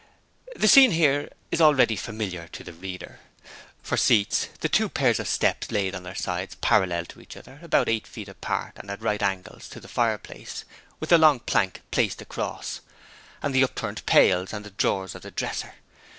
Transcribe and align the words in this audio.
The 0.55 0.67
scene 0.67 0.89
here 0.89 1.29
is 1.51 1.61
already 1.61 1.95
familiar 1.95 2.47
to 2.53 2.63
the 2.63 2.73
reader. 2.73 3.19
For 3.83 3.97
seats, 3.97 4.49
the 4.61 4.67
two 4.67 4.89
pairs 4.89 5.19
of 5.19 5.27
steps 5.27 5.71
laid 5.71 5.93
on 5.93 6.01
their 6.01 6.15
sides 6.15 6.55
parallel 6.55 7.05
to 7.05 7.21
each 7.21 7.37
other, 7.37 7.59
about 7.61 7.87
eight 7.87 8.07
feet 8.07 8.27
apart 8.27 8.71
and 8.77 8.89
at 8.89 8.99
right 8.99 9.21
angles 9.21 9.69
to 9.69 9.79
the 9.79 9.87
fireplace, 9.87 10.65
with 10.99 11.11
the 11.11 11.19
long 11.19 11.39
plank 11.41 11.81
placed 11.91 12.19
across; 12.19 12.81
and 13.43 13.53
the 13.53 13.63
upturned 13.63 14.03
pails 14.07 14.53
and 14.53 14.65
the 14.65 14.71
drawers 14.71 15.13
of 15.13 15.21
the 15.21 15.29
dresser. 15.29 15.75